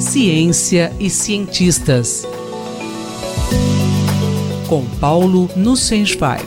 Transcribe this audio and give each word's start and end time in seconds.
Ciência 0.00 0.92
e 0.98 1.08
cientistas. 1.08 2.26
Com 4.68 4.84
Paulo 4.98 5.48
Nussensweig. 5.56 6.44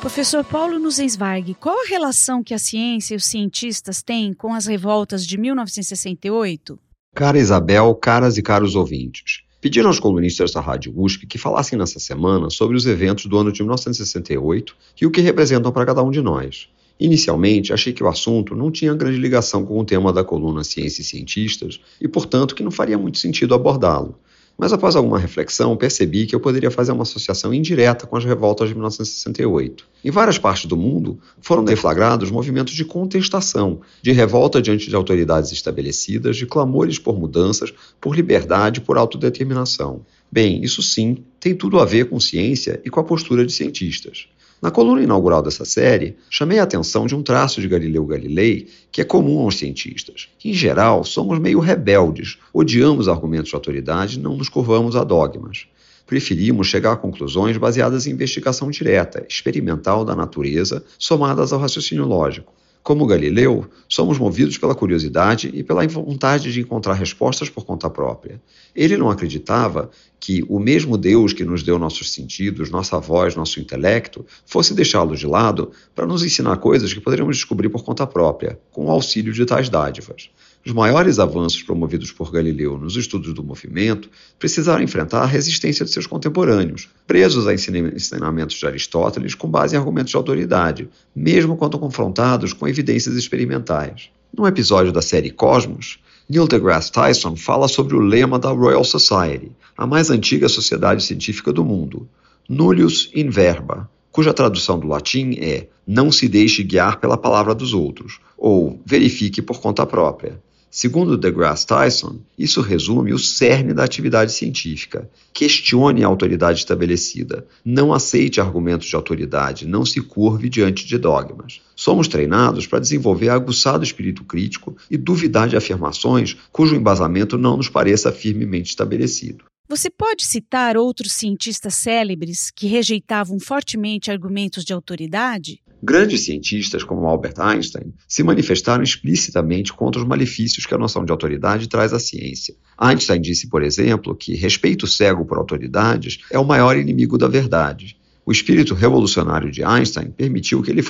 Professor 0.00 0.44
Paulo 0.44 0.78
Nussensweig, 0.78 1.54
qual 1.54 1.76
a 1.80 1.88
relação 1.88 2.42
que 2.42 2.54
a 2.54 2.58
ciência 2.58 3.14
e 3.14 3.16
os 3.16 3.24
cientistas 3.24 4.02
têm 4.02 4.32
com 4.32 4.54
as 4.54 4.66
revoltas 4.66 5.26
de 5.26 5.36
1968? 5.36 6.78
Cara 7.14 7.38
Isabel, 7.38 7.94
caras 7.94 8.36
e 8.38 8.42
caros 8.42 8.74
ouvintes. 8.74 9.44
Pediram 9.60 9.88
aos 9.88 9.98
colunistas 9.98 10.52
da 10.52 10.60
Rádio 10.60 10.92
USP 10.94 11.26
que 11.26 11.38
falassem 11.38 11.78
nessa 11.78 11.98
semana 11.98 12.50
sobre 12.50 12.76
os 12.76 12.84
eventos 12.84 13.24
do 13.24 13.38
ano 13.38 13.50
de 13.50 13.62
1968 13.62 14.76
e 15.00 15.06
o 15.06 15.10
que 15.10 15.22
representam 15.22 15.72
para 15.72 15.86
cada 15.86 16.02
um 16.02 16.10
de 16.10 16.20
nós. 16.20 16.68
Inicialmente, 16.98 17.72
achei 17.72 17.92
que 17.92 18.04
o 18.04 18.08
assunto 18.08 18.54
não 18.54 18.70
tinha 18.70 18.94
grande 18.94 19.18
ligação 19.18 19.64
com 19.64 19.78
o 19.78 19.84
tema 19.84 20.12
da 20.12 20.22
coluna 20.22 20.62
Ciência 20.62 21.02
e 21.02 21.04
Cientistas 21.04 21.80
e, 22.00 22.06
portanto, 22.06 22.54
que 22.54 22.62
não 22.62 22.70
faria 22.70 22.96
muito 22.96 23.18
sentido 23.18 23.54
abordá-lo. 23.54 24.18
Mas 24.56 24.72
após 24.72 24.94
alguma 24.94 25.18
reflexão, 25.18 25.76
percebi 25.76 26.26
que 26.26 26.34
eu 26.34 26.38
poderia 26.38 26.70
fazer 26.70 26.92
uma 26.92 27.02
associação 27.02 27.52
indireta 27.52 28.06
com 28.06 28.16
as 28.16 28.24
revoltas 28.24 28.68
de 28.68 28.74
1968. 28.74 29.84
Em 30.04 30.10
várias 30.12 30.38
partes 30.38 30.66
do 30.66 30.76
mundo, 30.76 31.18
foram 31.40 31.64
deflagrados 31.64 32.30
movimentos 32.30 32.72
de 32.72 32.84
contestação, 32.84 33.80
de 34.00 34.12
revolta 34.12 34.62
diante 34.62 34.88
de 34.88 34.94
autoridades 34.94 35.50
estabelecidas, 35.50 36.36
de 36.36 36.46
clamores 36.46 37.00
por 37.00 37.18
mudanças, 37.18 37.74
por 38.00 38.14
liberdade, 38.14 38.80
por 38.80 38.96
autodeterminação. 38.96 40.02
Bem, 40.30 40.62
isso 40.62 40.82
sim 40.82 41.24
tem 41.40 41.54
tudo 41.54 41.80
a 41.80 41.84
ver 41.84 42.08
com 42.08 42.20
ciência 42.20 42.80
e 42.84 42.90
com 42.90 43.00
a 43.00 43.04
postura 43.04 43.44
de 43.44 43.52
cientistas. 43.52 44.28
Na 44.64 44.70
coluna 44.70 45.02
inaugural 45.02 45.42
dessa 45.42 45.66
série, 45.66 46.16
chamei 46.30 46.58
a 46.58 46.62
atenção 46.62 47.04
de 47.06 47.14
um 47.14 47.22
traço 47.22 47.60
de 47.60 47.68
Galileu 47.68 48.06
Galilei 48.06 48.66
que 48.90 49.02
é 49.02 49.04
comum 49.04 49.40
aos 49.40 49.58
cientistas. 49.58 50.30
Em 50.42 50.54
geral, 50.54 51.04
somos 51.04 51.38
meio 51.38 51.58
rebeldes, 51.58 52.38
odiamos 52.50 53.06
argumentos 53.06 53.50
de 53.50 53.54
autoridade 53.54 54.18
e 54.18 54.22
não 54.22 54.38
nos 54.38 54.48
curvamos 54.48 54.96
a 54.96 55.04
dogmas. 55.04 55.66
Preferimos 56.06 56.66
chegar 56.66 56.92
a 56.92 56.96
conclusões 56.96 57.58
baseadas 57.58 58.06
em 58.06 58.12
investigação 58.12 58.70
direta, 58.70 59.26
experimental 59.28 60.02
da 60.02 60.16
natureza, 60.16 60.82
somadas 60.98 61.52
ao 61.52 61.60
raciocínio 61.60 62.06
lógico. 62.06 62.50
Como 62.84 63.06
Galileu, 63.06 63.66
somos 63.88 64.18
movidos 64.18 64.58
pela 64.58 64.74
curiosidade 64.74 65.50
e 65.54 65.64
pela 65.64 65.88
vontade 65.88 66.52
de 66.52 66.60
encontrar 66.60 66.92
respostas 66.92 67.48
por 67.48 67.64
conta 67.64 67.88
própria. 67.88 68.42
Ele 68.76 68.94
não 68.98 69.08
acreditava 69.08 69.90
que 70.20 70.44
o 70.50 70.58
mesmo 70.58 70.98
Deus 70.98 71.32
que 71.32 71.46
nos 71.46 71.62
deu 71.62 71.78
nossos 71.78 72.12
sentidos, 72.12 72.68
nossa 72.68 72.98
voz, 72.98 73.34
nosso 73.34 73.58
intelecto, 73.58 74.26
fosse 74.44 74.74
deixá-los 74.74 75.18
de 75.18 75.26
lado 75.26 75.70
para 75.94 76.06
nos 76.06 76.22
ensinar 76.22 76.58
coisas 76.58 76.92
que 76.92 77.00
poderíamos 77.00 77.36
descobrir 77.36 77.70
por 77.70 77.82
conta 77.82 78.06
própria, 78.06 78.60
com 78.70 78.84
o 78.84 78.90
auxílio 78.90 79.32
de 79.32 79.46
tais 79.46 79.70
dádivas. 79.70 80.28
Os 80.66 80.72
maiores 80.72 81.18
avanços 81.18 81.62
promovidos 81.62 82.10
por 82.10 82.32
Galileu 82.32 82.78
nos 82.78 82.96
estudos 82.96 83.34
do 83.34 83.44
movimento 83.44 84.08
precisaram 84.38 84.82
enfrentar 84.82 85.20
a 85.20 85.26
resistência 85.26 85.84
de 85.84 85.90
seus 85.90 86.06
contemporâneos, 86.06 86.88
presos 87.06 87.46
a 87.46 87.52
ensinamentos 87.52 88.56
de 88.56 88.66
Aristóteles 88.66 89.34
com 89.34 89.46
base 89.46 89.74
em 89.74 89.78
argumentos 89.78 90.10
de 90.10 90.16
autoridade, 90.16 90.88
mesmo 91.14 91.54
quando 91.54 91.78
confrontados 91.78 92.54
com 92.54 92.66
evidências 92.66 93.14
experimentais. 93.14 94.08
Num 94.34 94.46
episódio 94.46 94.90
da 94.90 95.02
série 95.02 95.30
Cosmos, 95.30 95.98
Neil 96.26 96.48
deGrasse 96.48 96.90
Tyson 96.90 97.36
fala 97.36 97.68
sobre 97.68 97.94
o 97.94 98.00
lema 98.00 98.38
da 98.38 98.48
Royal 98.48 98.84
Society, 98.84 99.52
a 99.76 99.86
mais 99.86 100.08
antiga 100.08 100.48
sociedade 100.48 101.04
científica 101.04 101.52
do 101.52 101.62
mundo, 101.62 102.08
Nullius 102.48 103.10
in 103.14 103.28
verba, 103.28 103.90
cuja 104.10 104.32
tradução 104.32 104.78
do 104.78 104.86
latim 104.86 105.34
é 105.38 105.68
não 105.86 106.10
se 106.10 106.26
deixe 106.26 106.62
guiar 106.62 107.00
pela 107.00 107.18
palavra 107.18 107.54
dos 107.54 107.74
outros, 107.74 108.18
ou 108.38 108.80
verifique 108.86 109.42
por 109.42 109.60
conta 109.60 109.84
própria. 109.84 110.42
Segundo 110.76 111.16
deGrasse 111.16 111.68
Tyson, 111.68 112.18
isso 112.36 112.60
resume 112.60 113.12
o 113.12 113.18
cerne 113.18 113.72
da 113.72 113.84
atividade 113.84 114.32
científica. 114.32 115.08
Questione 115.32 116.02
a 116.02 116.08
autoridade 116.08 116.58
estabelecida. 116.58 117.46
Não 117.64 117.92
aceite 117.94 118.40
argumentos 118.40 118.88
de 118.88 118.96
autoridade. 118.96 119.68
Não 119.68 119.86
se 119.86 120.00
curve 120.00 120.48
diante 120.48 120.84
de 120.84 120.98
dogmas. 120.98 121.60
Somos 121.76 122.08
treinados 122.08 122.66
para 122.66 122.80
desenvolver 122.80 123.28
aguçado 123.28 123.84
espírito 123.84 124.24
crítico 124.24 124.76
e 124.90 124.96
duvidar 124.96 125.48
de 125.48 125.56
afirmações 125.56 126.36
cujo 126.50 126.74
embasamento 126.74 127.38
não 127.38 127.56
nos 127.56 127.68
pareça 127.68 128.10
firmemente 128.10 128.70
estabelecido. 128.70 129.44
Você 129.68 129.88
pode 129.88 130.26
citar 130.26 130.76
outros 130.76 131.12
cientistas 131.12 131.76
célebres 131.76 132.50
que 132.50 132.66
rejeitavam 132.66 133.38
fortemente 133.38 134.10
argumentos 134.10 134.64
de 134.64 134.72
autoridade? 134.72 135.62
Grandes 135.86 136.24
cientistas 136.24 136.82
como 136.82 137.06
Albert 137.06 137.38
Einstein 137.38 137.92
se 138.08 138.22
manifestaram 138.22 138.82
explicitamente 138.82 139.70
contra 139.70 140.00
os 140.00 140.08
malefícios 140.08 140.64
que 140.64 140.72
a 140.72 140.78
noção 140.78 141.04
de 141.04 141.12
autoridade 141.12 141.68
traz 141.68 141.92
à 141.92 141.98
ciência. 141.98 142.54
Einstein 142.78 143.20
disse, 143.20 143.50
por 143.50 143.62
exemplo, 143.62 144.14
que 144.14 144.34
respeito 144.34 144.86
cego 144.86 145.26
por 145.26 145.36
autoridades 145.36 146.20
é 146.30 146.38
o 146.38 146.44
maior 146.44 146.78
inimigo 146.78 147.18
da 147.18 147.28
verdade. 147.28 147.98
O 148.24 148.32
espírito 148.32 148.72
revolucionário 148.72 149.50
de 149.50 149.62
Einstein 149.62 150.10
permitiu 150.10 150.62
que 150.62 150.70
ele 150.70 150.82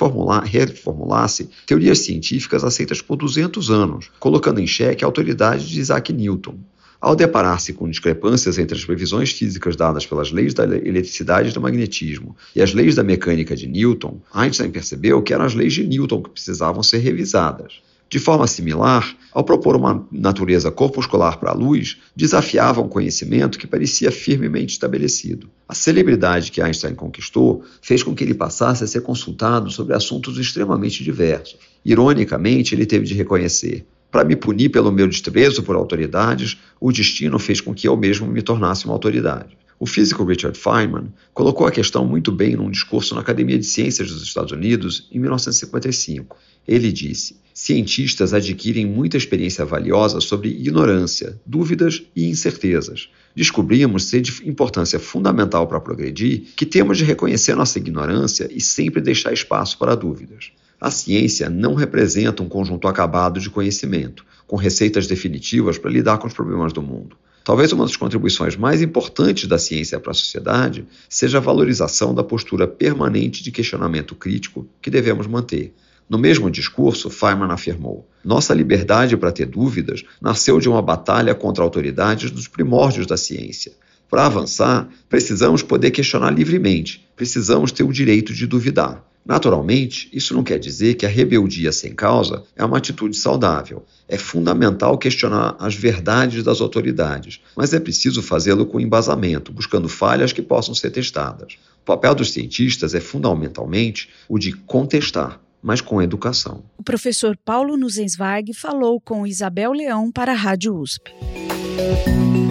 reformulasse 0.45 1.49
teorias 1.65 1.99
científicas 1.99 2.63
aceitas 2.63 3.01
por 3.01 3.17
200 3.17 3.69
anos, 3.69 4.09
colocando 4.17 4.61
em 4.61 4.67
xeque 4.67 5.03
a 5.03 5.07
autoridade 5.09 5.67
de 5.67 5.77
Isaac 5.77 6.13
Newton. 6.13 6.57
Ao 7.05 7.15
deparar-se 7.15 7.71
com 7.71 7.87
discrepâncias 7.87 8.57
entre 8.57 8.75
as 8.75 8.83
previsões 8.83 9.31
físicas 9.31 9.75
dadas 9.75 10.07
pelas 10.07 10.31
leis 10.31 10.55
da 10.55 10.63
eletricidade 10.63 11.49
e 11.49 11.51
do 11.51 11.61
magnetismo 11.61 12.35
e 12.55 12.63
as 12.63 12.73
leis 12.73 12.95
da 12.95 13.03
mecânica 13.03 13.55
de 13.55 13.67
Newton, 13.67 14.19
Einstein 14.33 14.71
percebeu 14.71 15.21
que 15.21 15.31
eram 15.31 15.45
as 15.45 15.53
leis 15.53 15.73
de 15.73 15.85
Newton 15.85 16.23
que 16.23 16.31
precisavam 16.31 16.81
ser 16.81 16.97
revisadas. 16.97 17.73
De 18.09 18.17
forma 18.17 18.47
similar, 18.47 19.15
ao 19.31 19.43
propor 19.43 19.75
uma 19.75 20.03
natureza 20.11 20.71
corpuscular 20.71 21.39
para 21.39 21.51
a 21.51 21.53
luz, 21.53 21.97
desafiava 22.15 22.81
um 22.81 22.89
conhecimento 22.89 23.59
que 23.59 23.67
parecia 23.67 24.11
firmemente 24.11 24.73
estabelecido. 24.73 25.47
A 25.69 25.75
celebridade 25.75 26.51
que 26.51 26.59
Einstein 26.59 26.95
conquistou 26.95 27.63
fez 27.83 28.01
com 28.01 28.15
que 28.15 28.23
ele 28.23 28.33
passasse 28.33 28.83
a 28.83 28.87
ser 28.87 29.01
consultado 29.01 29.69
sobre 29.69 29.93
assuntos 29.93 30.39
extremamente 30.39 31.03
diversos. 31.03 31.55
Ironicamente, 31.85 32.73
ele 32.73 32.87
teve 32.87 33.05
de 33.05 33.13
reconhecer: 33.13 33.85
para 34.11 34.23
me 34.23 34.35
punir 34.35 34.69
pelo 34.69 34.91
meu 34.91 35.07
desprezo 35.07 35.63
por 35.63 35.75
autoridades, 35.75 36.57
o 36.79 36.91
destino 36.91 37.37
fez 37.37 37.59
com 37.59 37.73
que 37.73 37.87
eu 37.87 37.97
mesmo 37.97 38.27
me 38.27 38.41
tornasse 38.41 38.85
uma 38.85 38.93
autoridade. 38.93 39.57
O 39.77 39.85
físico 39.85 40.23
Richard 40.23 40.57
Feynman 40.57 41.11
colocou 41.33 41.67
a 41.67 41.71
questão 41.71 42.05
muito 42.05 42.31
bem 42.31 42.55
num 42.55 42.71
discurso 42.71 43.13
na 43.13 43.21
Academia 43.21 43.59
de 43.59 43.65
Ciências 43.65 44.09
dos 44.09 44.23
Estados 44.23 44.53
Unidos 44.53 45.09
em 45.11 45.19
1955. 45.19 46.37
Ele 46.65 46.91
disse: 46.93 47.35
Cientistas 47.53 48.33
adquirem 48.33 48.85
muita 48.85 49.17
experiência 49.17 49.65
valiosa 49.65 50.21
sobre 50.21 50.49
ignorância, 50.49 51.39
dúvidas 51.45 52.01
e 52.15 52.29
incertezas. 52.29 53.09
Descobrimos 53.35 54.05
ser 54.05 54.21
de 54.21 54.47
importância 54.47 54.97
fundamental 54.97 55.67
para 55.67 55.81
progredir 55.81 56.53
que 56.55 56.65
temos 56.65 56.97
de 56.97 57.03
reconhecer 57.03 57.53
nossa 57.53 57.77
ignorância 57.77 58.49
e 58.49 58.61
sempre 58.61 59.01
deixar 59.01 59.33
espaço 59.33 59.77
para 59.77 59.93
dúvidas. 59.93 60.51
A 60.79 60.91
ciência 60.91 61.49
não 61.49 61.73
representa 61.73 62.43
um 62.43 62.49
conjunto 62.49 62.87
acabado 62.87 63.39
de 63.39 63.49
conhecimento, 63.49 64.25
com 64.45 64.55
receitas 64.55 65.07
definitivas 65.07 65.77
para 65.77 65.91
lidar 65.91 66.17
com 66.17 66.27
os 66.27 66.33
problemas 66.33 66.73
do 66.73 66.81
mundo. 66.81 67.17
Talvez 67.45 67.71
uma 67.71 67.85
das 67.85 67.95
contribuições 67.95 68.57
mais 68.57 68.81
importantes 68.81 69.47
da 69.47 69.57
ciência 69.57 69.99
para 69.99 70.11
a 70.11 70.15
sociedade 70.15 70.85
seja 71.07 71.37
a 71.37 71.41
valorização 71.41 72.13
da 72.13 72.23
postura 72.23 72.67
permanente 72.67 73.43
de 73.43 73.51
questionamento 73.51 74.15
crítico 74.15 74.67
que 74.81 74.89
devemos 74.89 75.27
manter. 75.27 75.73
No 76.09 76.17
mesmo 76.17 76.49
discurso, 76.49 77.09
Feynman 77.09 77.51
afirmou: 77.51 78.07
Nossa 78.23 78.53
liberdade 78.53 79.15
para 79.15 79.31
ter 79.31 79.45
dúvidas 79.45 80.03
nasceu 80.19 80.59
de 80.59 80.67
uma 80.67 80.81
batalha 80.81 81.33
contra 81.35 81.63
autoridades 81.63 82.31
nos 82.31 82.47
primórdios 82.47 83.07
da 83.07 83.15
ciência. 83.15 83.73
Para 84.09 84.25
avançar, 84.25 84.89
precisamos 85.07 85.63
poder 85.63 85.91
questionar 85.91 86.31
livremente, 86.31 87.07
precisamos 87.15 87.71
ter 87.71 87.83
o 87.83 87.93
direito 87.93 88.33
de 88.33 88.45
duvidar. 88.45 89.03
Naturalmente, 89.25 90.07
isso 90.13 90.35
não 90.35 90.43
quer 90.43 90.59
dizer 90.59 90.93
que 90.93 91.05
a 91.05 91.09
rebeldia 91.09 91.71
sem 91.71 91.95
causa 91.95 92.43
é 92.55 92.63
uma 92.63 92.77
atitude 92.77 93.17
saudável. 93.17 93.83
É 94.07 94.17
fundamental 94.19 94.97
questionar 94.99 95.55
as 95.59 95.73
verdades 95.73 96.43
das 96.43 96.61
autoridades, 96.61 97.41
mas 97.55 97.73
é 97.73 97.79
preciso 97.79 98.21
fazê-lo 98.21 98.67
com 98.67 98.79
embasamento, 98.79 99.51
buscando 99.51 99.89
falhas 99.89 100.31
que 100.31 100.43
possam 100.43 100.75
ser 100.75 100.91
testadas. 100.91 101.53
O 101.81 101.85
papel 101.85 102.13
dos 102.13 102.31
cientistas 102.31 102.93
é 102.93 102.99
fundamentalmente 102.99 104.09
o 104.29 104.37
de 104.37 104.51
contestar, 104.53 105.41
mas 105.61 105.81
com 105.81 105.99
educação. 105.99 106.63
O 106.77 106.83
professor 106.83 107.35
Paulo 107.43 107.75
Nuzensweig 107.75 108.53
falou 108.53 109.01
com 109.01 109.25
Isabel 109.25 109.71
Leão 109.71 110.11
para 110.11 110.33
a 110.33 110.35
Rádio 110.35 110.77
USP. 110.77 111.11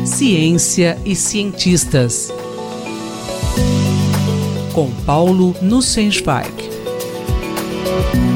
Ciência 0.05 0.99
e 1.07 1.15
cientistas 1.15 2.33
com 4.75 4.91
Paulo 5.07 5.55
Thank 7.95 8.15
you. 8.17 8.34